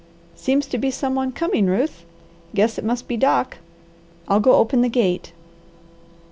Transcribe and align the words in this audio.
"Seems 0.35 0.65
to 0.65 0.79
be 0.79 0.89
some 0.89 1.13
one 1.13 1.31
coming, 1.31 1.67
Ruth! 1.67 2.05
Guess 2.55 2.79
it 2.79 2.83
must 2.83 3.07
be 3.07 3.17
Doc. 3.17 3.59
I'll 4.27 4.39
go 4.39 4.53
open 4.55 4.81
the 4.81 4.89
gate?" 4.89 5.31